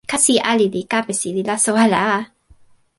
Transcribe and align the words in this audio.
kasi 0.11 0.33
ali 0.51 0.65
li 0.73 0.81
kapesi 0.91 1.29
li 1.35 1.41
laso 1.49 1.71
ala 1.83 1.99
a! 2.15 2.17